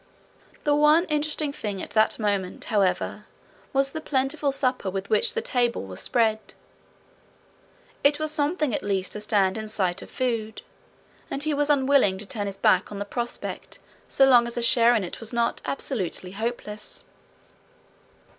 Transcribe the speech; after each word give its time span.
The 0.63 0.73
one 0.73 1.05
interesting 1.09 1.53
thing 1.53 1.79
at 1.79 1.91
the 1.91 2.15
moment, 2.19 2.63
however, 2.65 3.27
was 3.71 3.91
the 3.91 4.01
plentiful 4.01 4.51
supper 4.51 4.89
with 4.89 5.11
which 5.11 5.35
the 5.35 5.43
table 5.43 5.83
was 5.85 5.99
spread. 5.99 6.39
It 8.03 8.19
was 8.19 8.31
something 8.31 8.73
at 8.73 8.81
least 8.81 9.11
to 9.11 9.21
stand 9.21 9.59
in 9.59 9.67
sight 9.67 10.01
of 10.01 10.09
food, 10.09 10.63
and 11.29 11.43
he 11.43 11.53
was 11.53 11.69
unwilling 11.69 12.17
to 12.17 12.25
turn 12.25 12.47
his 12.47 12.57
back 12.57 12.91
on 12.91 12.97
the 12.97 13.05
prospect 13.05 13.77
so 14.07 14.25
long 14.25 14.47
as 14.47 14.57
a 14.57 14.63
share 14.63 14.95
in 14.95 15.03
it 15.03 15.19
was 15.19 15.33
not 15.33 15.61
absolutely 15.65 16.31
hopeless. 16.31 17.05